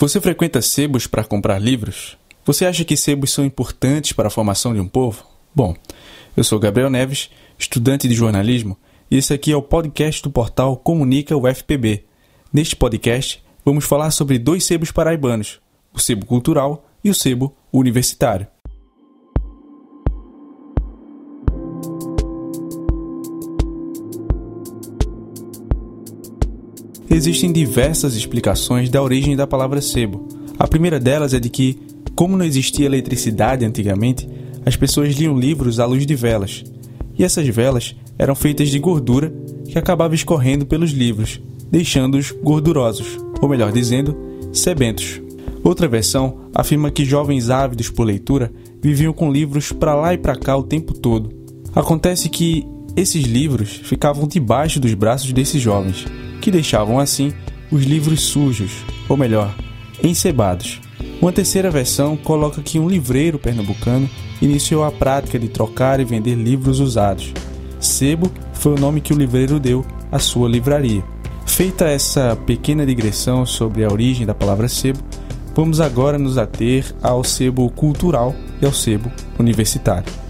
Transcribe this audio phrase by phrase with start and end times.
[0.00, 2.16] Você frequenta sebos para comprar livros?
[2.44, 5.24] Você acha que sebos são importantes para a formação de um povo?
[5.52, 5.74] Bom,
[6.36, 8.78] eu sou Gabriel Neves, estudante de jornalismo,
[9.10, 12.04] e esse aqui é o podcast do portal Comunica UFPB.
[12.52, 15.58] Neste podcast, vamos falar sobre dois sebos paraibanos,
[15.92, 18.46] o sebo cultural e o sebo universitário.
[27.18, 30.28] Existem diversas explicações da origem da palavra sebo.
[30.56, 31.76] A primeira delas é de que,
[32.14, 34.28] como não existia eletricidade antigamente,
[34.64, 36.62] as pessoas liam livros à luz de velas.
[37.18, 39.34] E essas velas eram feitas de gordura
[39.66, 44.16] que acabava escorrendo pelos livros, deixando-os gordurosos, ou melhor dizendo,
[44.52, 45.20] sebentos.
[45.64, 50.36] Outra versão afirma que jovens ávidos por leitura viviam com livros para lá e para
[50.36, 51.32] cá o tempo todo.
[51.74, 56.06] Acontece que esses livros ficavam debaixo dos braços desses jovens,
[56.48, 57.30] que deixavam assim
[57.70, 58.72] os livros sujos,
[59.06, 59.54] ou melhor,
[60.02, 60.80] encebados.
[61.20, 64.08] Uma terceira versão coloca que um livreiro pernambucano
[64.40, 67.34] iniciou a prática de trocar e vender livros usados.
[67.78, 71.04] Sebo foi o nome que o livreiro deu à sua livraria.
[71.44, 75.00] Feita essa pequena digressão sobre a origem da palavra sebo,
[75.54, 80.27] vamos agora nos ater ao sebo cultural e ao sebo universitário.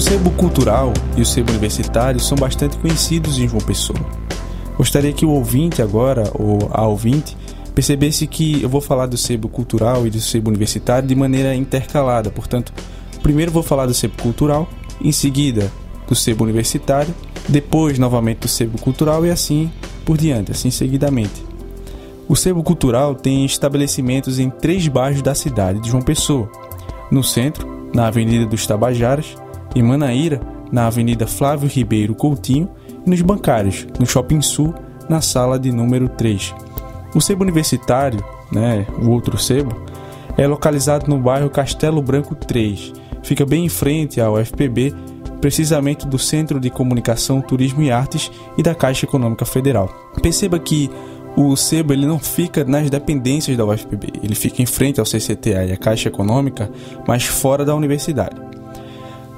[0.00, 4.00] O sebo cultural e o sebo universitário são bastante conhecidos em João Pessoa.
[4.74, 7.36] Gostaria que o ouvinte agora, ou a ouvinte,
[7.74, 12.30] percebesse que eu vou falar do sebo cultural e do sebo universitário de maneira intercalada.
[12.30, 12.72] Portanto,
[13.22, 14.66] primeiro vou falar do sebo cultural,
[15.02, 15.70] em seguida
[16.08, 17.14] do sebo universitário,
[17.46, 19.70] depois novamente do sebo cultural e assim
[20.06, 21.44] por diante, assim seguidamente.
[22.26, 26.50] O sebo cultural tem estabelecimentos em três bairros da cidade de João Pessoa:
[27.10, 29.36] no centro, na Avenida dos Tabajaras,
[29.74, 30.40] em Manaíra,
[30.70, 32.68] na Avenida Flávio Ribeiro Coutinho,
[33.06, 34.74] e nos bancários, no Shopping Sul,
[35.08, 36.54] na sala de número 3.
[37.14, 38.22] O sebo universitário,
[38.52, 39.74] né, o outro sebo,
[40.36, 42.92] é localizado no bairro Castelo Branco 3.
[43.22, 44.94] Fica bem em frente ao FPB,
[45.40, 49.88] precisamente do Centro de Comunicação, Turismo e Artes e da Caixa Econômica Federal.
[50.22, 50.90] Perceba que
[51.36, 55.64] o sebo ele não fica nas dependências da UFPB, ele fica em frente ao CCTA
[55.64, 56.70] e à Caixa Econômica,
[57.06, 58.49] mas fora da universidade.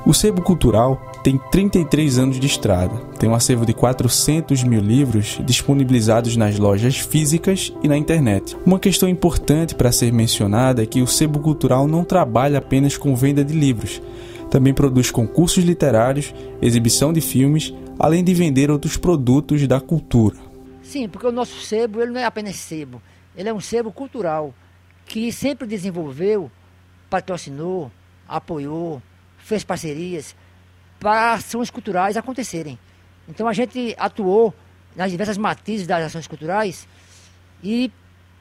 [0.04, 5.38] O Sebo Cultural tem 33 anos de estrada, tem um acervo de 400 mil livros
[5.44, 8.56] disponibilizados nas lojas físicas e na internet.
[8.66, 13.14] Uma questão importante para ser mencionada é que o Sebo Cultural não trabalha apenas com
[13.14, 14.02] venda de livros,
[14.50, 20.36] também produz concursos literários, exibição de filmes, além de vender outros produtos da cultura.
[20.82, 23.00] Sim, porque o nosso sebo ele não é apenas sebo,
[23.36, 24.52] ele é um sebo cultural
[25.06, 26.50] que sempre desenvolveu,
[27.08, 27.88] patrocinou,
[28.28, 29.00] apoiou,
[29.42, 30.34] fez parcerias
[30.98, 32.78] para ações culturais acontecerem.
[33.28, 34.54] Então a gente atuou
[34.94, 36.86] nas diversas matizes das ações culturais
[37.62, 37.90] e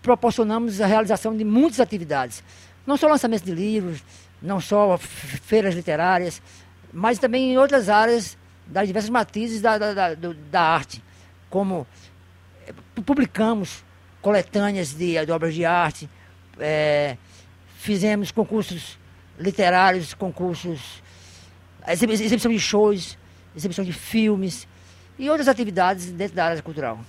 [0.02, 2.44] proporcionamos a realização de muitas atividades.
[2.86, 4.04] Não só lançamentos de livros,
[4.42, 6.42] não só feiras literárias,
[6.92, 11.04] mas também em outras áreas das diversas matizes da, da, da, da arte,
[11.50, 11.86] como
[12.68, 12.74] eh,
[13.06, 13.84] publicamos
[14.22, 16.10] coletâneas de, de obras de arte,
[16.60, 17.18] é,
[17.78, 19.00] fizemos concursos
[19.40, 21.02] literários, concursos,
[21.88, 23.18] exibição de shows,
[23.56, 24.68] exibição de filmes
[25.18, 27.00] e outras atividades dentro da área cultural.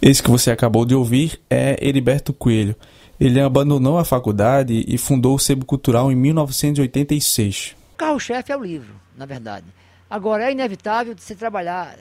[0.00, 2.76] Esse que você acabou de ouvir é Heriberto Coelho.
[3.18, 7.76] Ele abandonou a faculdade e fundou o Sebo Cultural em 1986.
[7.94, 9.66] O carro-chefe é o livro, na verdade.
[10.10, 11.96] Agora, é inevitável você trabalhar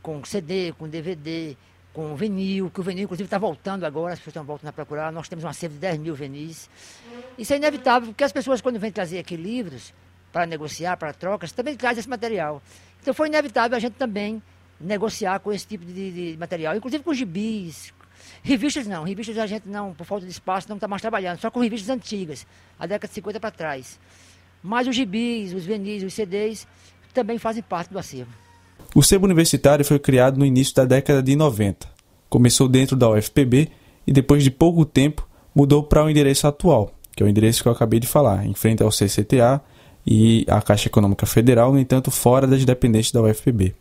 [0.00, 1.56] com CD, com DVD,
[1.94, 4.72] com o vinil, que o vinil, inclusive, está voltando agora, as pessoas estão voltando a
[4.72, 5.12] procurar.
[5.12, 6.68] Nós temos um acervo de 10 mil vinis.
[7.38, 9.94] Isso é inevitável, porque as pessoas, quando vêm trazer aqui livros
[10.32, 12.60] para negociar, para trocas, também trazem esse material.
[13.00, 14.42] Então, foi inevitável a gente também
[14.80, 17.94] negociar com esse tipo de, de material, inclusive com gibis.
[18.42, 21.50] Revistas não, revistas a gente não, por falta de espaço, não está mais trabalhando, só
[21.50, 22.44] com revistas antigas,
[22.76, 24.00] a década de 50 para trás.
[24.60, 26.66] Mas os gibis, os vinis, os CDs
[27.12, 28.43] também fazem parte do acervo.
[28.94, 31.88] O sebo universitário foi criado no início da década de 90.
[32.30, 33.68] Começou dentro da UFPB
[34.06, 37.68] e depois de pouco tempo mudou para o endereço atual, que é o endereço que
[37.68, 39.60] eu acabei de falar, em frente ao CCTA
[40.06, 43.74] e à Caixa Econômica Federal, no entanto fora das dependências da UFPB.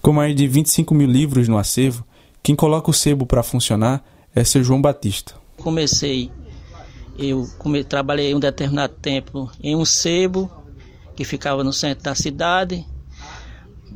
[0.00, 2.04] Com mais de 25 mil livros no acervo,
[2.40, 5.34] quem coloca o sebo para funcionar é seu João Batista.
[5.56, 6.30] Comecei,
[7.18, 10.48] eu come, trabalhei um determinado tempo em um sebo
[11.16, 12.86] que ficava no centro da cidade,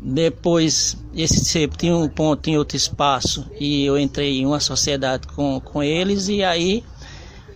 [0.05, 5.29] depois, esse sebo tinha um ponto em outro espaço e eu entrei em uma sociedade
[5.29, 6.83] com, com eles e aí,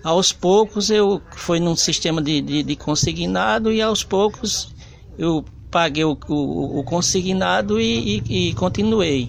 [0.04, 4.72] aos poucos, eu fui num sistema de, de, de consignado e aos poucos
[5.18, 9.28] eu paguei o, o, o consignado e, e, e, continuei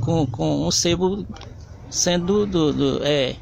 [0.00, 1.26] com, com o sebo
[1.90, 3.34] sendo do, do, é,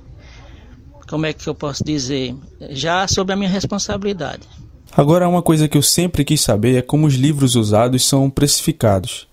[1.06, 2.34] como é que eu posso dizer,
[2.70, 4.48] já sob a minha responsabilidade.
[4.94, 9.26] Agora, uma coisa que eu sempre quis saber é como os livros usados são precificados.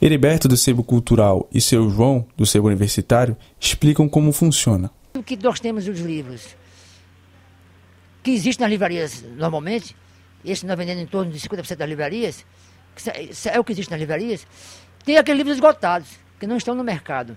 [0.00, 4.88] Heriberto do Sebo Cultural e seu João do Sebo Universitário explicam como funciona.
[5.14, 6.54] O que nós temos os livros
[8.22, 9.96] que existem nas livrarias normalmente,
[10.44, 12.44] esse nós vendendo em torno de 50% das livrarias,
[13.52, 14.46] é o que existe nas livrarias,
[15.04, 17.36] tem aqueles livros esgotados, que não estão no mercado.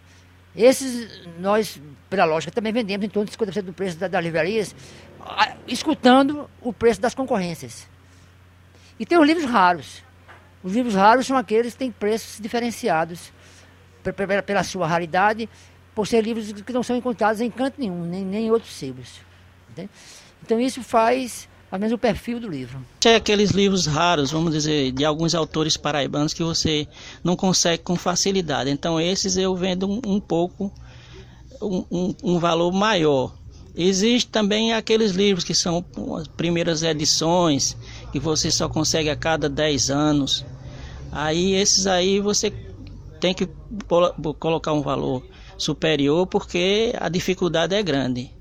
[0.61, 4.75] Esses nós, pela lógica, também vendemos em torno de 50% do preço das, das livrarias,
[5.65, 7.87] escutando o preço das concorrências.
[8.99, 10.03] E tem os livros raros.
[10.61, 13.31] Os livros raros são aqueles que têm preços diferenciados
[14.45, 15.47] pela sua raridade,
[15.95, 19.21] por ser livros que não são encontrados em canto nenhum, nem, nem em outros sebos.
[20.43, 22.83] Então isso faz ao menos o perfil do livro.
[23.05, 26.87] É aqueles livros raros, vamos dizer, de alguns autores paraibanos que você
[27.23, 28.69] não consegue com facilidade.
[28.69, 30.71] Então esses eu vendo um, um pouco,
[31.61, 33.35] um, um, um valor maior.
[33.75, 35.85] Existe também aqueles livros que são
[36.19, 37.77] as primeiras edições,
[38.11, 40.45] que você só consegue a cada 10 anos.
[41.11, 42.51] Aí esses aí você
[43.19, 43.47] tem que
[44.39, 45.23] colocar um valor
[45.57, 48.31] superior porque a dificuldade é grande.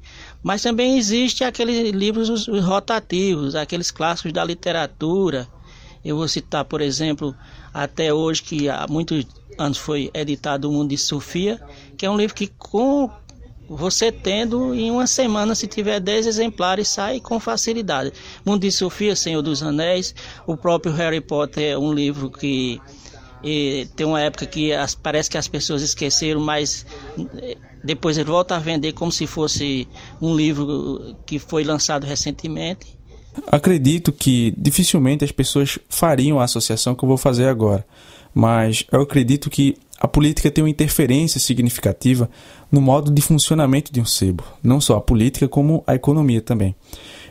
[0.42, 5.48] Mas também existe aqueles livros rotativos, aqueles clássicos da literatura.
[6.04, 7.34] Eu vou citar, por exemplo,
[7.74, 9.26] até hoje, que há muitos
[9.58, 11.60] anos foi editado O Mundo de Sofia,
[11.96, 13.10] que é um livro que com
[13.68, 18.12] você tendo em uma semana, se tiver 10 exemplares, sai com facilidade.
[18.42, 20.14] Mundo de Sofia, Senhor dos Anéis,
[20.46, 22.80] o próprio Harry Potter é um livro que
[23.94, 26.86] tem uma época que as, parece que as pessoas esqueceram, mas
[27.88, 29.88] depois ele volta a vender como se fosse
[30.20, 32.86] um livro que foi lançado recentemente.
[33.46, 37.86] Acredito que dificilmente as pessoas fariam a associação que eu vou fazer agora,
[38.34, 42.28] mas eu acredito que a política tem uma interferência significativa
[42.70, 46.76] no modo de funcionamento de um sebo, não só a política, como a economia também.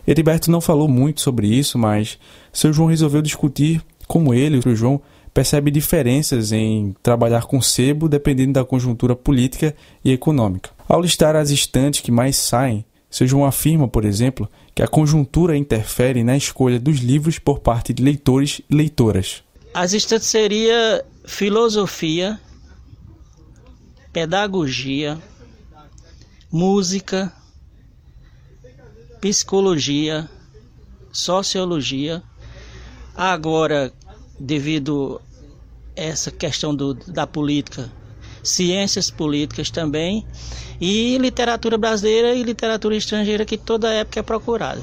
[0.08, 2.18] Heriberto não falou muito sobre isso, mas
[2.52, 5.00] seu João resolveu discutir como ele, o João,
[5.38, 10.72] percebe diferenças em trabalhar com sebo dependendo da conjuntura política e econômica.
[10.90, 16.24] Ao listar as estantes que mais saem, João afirma, por exemplo, que a conjuntura interfere
[16.24, 19.44] na escolha dos livros por parte de leitores e leitoras.
[19.76, 22.40] As estantes seria filosofia,
[24.12, 25.20] pedagogia,
[26.52, 27.32] música,
[29.22, 30.28] psicologia,
[31.12, 32.24] sociologia.
[33.16, 33.94] Agora,
[34.40, 35.22] devido
[35.98, 37.92] essa questão do, da política,
[38.44, 40.26] ciências políticas também,
[40.80, 44.82] e literatura brasileira e literatura estrangeira que toda época é procurada.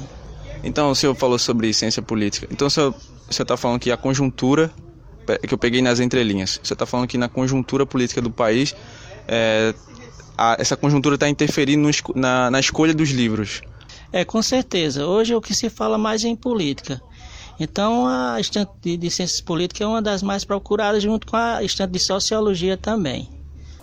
[0.63, 2.47] Então, o senhor falou sobre ciência política.
[2.51, 2.93] Então, o senhor
[3.29, 4.71] está falando que a conjuntura,
[5.47, 8.75] que eu peguei nas entrelinhas, você está falando que na conjuntura política do país
[9.27, 9.73] é,
[10.37, 13.61] a, essa conjuntura está interferindo no, na, na escolha dos livros.
[14.11, 15.05] É, com certeza.
[15.05, 17.01] Hoje é o que se fala mais em política.
[17.59, 21.63] Então, a estante de, de ciências políticas é uma das mais procuradas, junto com a
[21.63, 23.29] estante de sociologia também.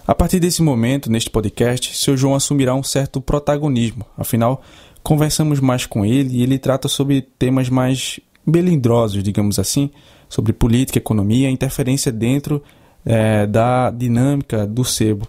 [0.07, 4.05] A partir desse momento, neste podcast, seu João assumirá um certo protagonismo.
[4.19, 4.63] Afinal,
[5.03, 9.91] conversamos mais com ele e ele trata sobre temas mais melindrosos, digamos assim,
[10.29, 12.63] sobre política, economia interferência dentro
[13.05, 15.29] é, da dinâmica do sebo.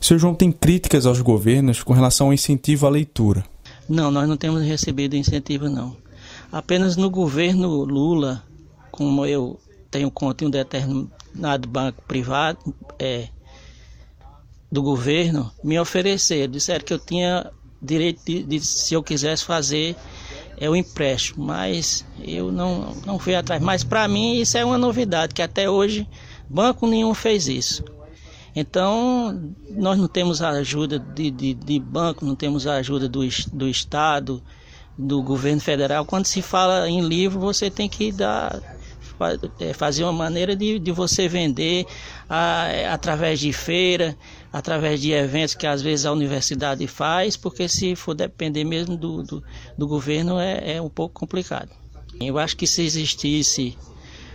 [0.00, 3.44] Seu João tem críticas aos governos com relação ao incentivo à leitura?
[3.88, 5.96] Não, nós não temos recebido incentivo não.
[6.50, 8.44] Apenas no governo Lula,
[8.90, 13.28] como eu tenho conta em um determinado banco privado é,
[14.70, 17.50] do governo, me ofereceram, disseram que eu tinha
[17.80, 19.94] direito de, de se eu quisesse fazer
[20.60, 23.62] é o empréstimo, mas eu não, não fui atrás.
[23.62, 26.08] Mas para mim isso é uma novidade, que até hoje
[26.48, 27.84] Banco nenhum fez isso.
[28.56, 33.20] Então, nós não temos a ajuda de, de, de banco, não temos a ajuda do,
[33.52, 34.42] do Estado,
[34.98, 36.04] do governo federal.
[36.04, 38.60] Quando se fala em livro, você tem que dar,
[39.60, 41.86] é, fazer uma maneira de, de você vender
[42.28, 44.16] a, através de feira,
[44.52, 49.22] através de eventos que às vezes a universidade faz, porque se for depender mesmo do,
[49.22, 49.44] do,
[49.76, 51.70] do governo é, é um pouco complicado.
[52.20, 53.78] Eu acho que se existisse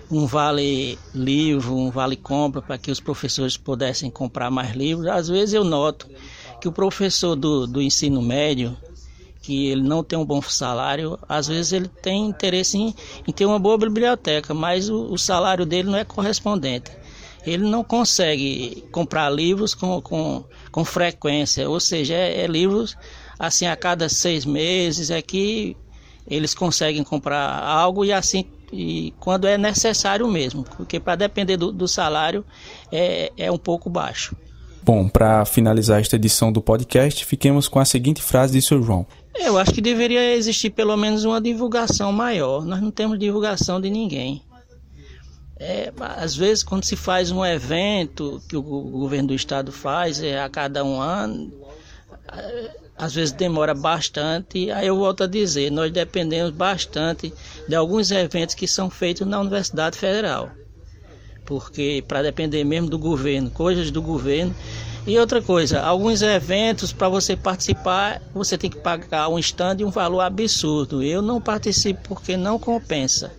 [0.09, 5.07] um vale livro, um vale compra para que os professores pudessem comprar mais livros.
[5.07, 6.07] Às vezes eu noto
[6.61, 8.77] que o professor do, do ensino médio,
[9.43, 12.95] que ele não tem um bom salário, às vezes ele tem interesse em,
[13.27, 16.89] em ter uma boa biblioteca, mas o, o, salário dele não é correspondente.
[17.45, 22.97] Ele não consegue comprar livros com, com, com frequência, ou seja, é, é livros
[23.37, 25.75] assim a cada seis meses é que
[26.25, 31.69] eles conseguem comprar algo e assim e quando é necessário mesmo, porque para depender do,
[31.69, 32.45] do salário
[32.89, 34.35] é, é um pouco baixo.
[34.81, 39.05] Bom, para finalizar esta edição do podcast, fiquemos com a seguinte frase de seu João.
[39.35, 42.63] Eu acho que deveria existir pelo menos uma divulgação maior.
[42.65, 44.43] Nós não temos divulgação de ninguém.
[45.59, 50.41] É, às vezes, quando se faz um evento que o governo do estado faz é,
[50.41, 51.53] a cada um ano,
[52.97, 54.71] às vezes demora bastante.
[54.71, 57.33] Aí eu volto a dizer: nós dependemos bastante
[57.67, 60.51] de alguns eventos que são feitos na Universidade Federal.
[61.45, 64.55] Porque, para depender mesmo do governo, coisas do governo.
[65.05, 69.85] E outra coisa, alguns eventos para você participar, você tem que pagar um stand e
[69.85, 71.03] um valor absurdo.
[71.03, 73.31] Eu não participo porque não compensa.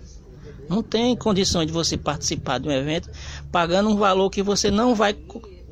[0.68, 3.08] Não tem condições de você participar de um evento
[3.50, 5.16] pagando um valor que você não vai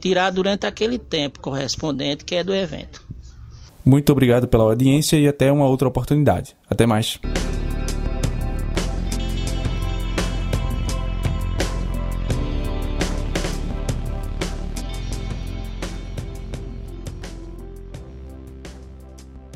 [0.00, 3.02] tirar durante aquele tempo correspondente que é do evento.
[3.84, 6.56] Muito obrigado pela audiência e até uma outra oportunidade.
[6.70, 7.18] Até mais.